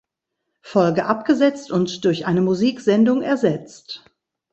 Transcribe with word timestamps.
Folge 0.63 1.05
abgesetzt 1.05 1.69
und 1.69 2.05
durch 2.05 2.25
eine 2.25 2.41
Musiksendung 2.41 3.21
ersetzt. 3.21 4.03